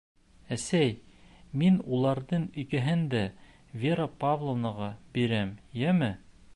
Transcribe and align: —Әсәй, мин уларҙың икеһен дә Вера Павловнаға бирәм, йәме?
—Әсәй, 0.55 0.93
мин 1.63 1.77
уларҙың 1.97 2.47
икеһен 2.63 3.05
дә 3.13 3.23
Вера 3.85 4.09
Павловнаға 4.25 4.93
бирәм, 5.19 5.55
йәме? 5.83 6.15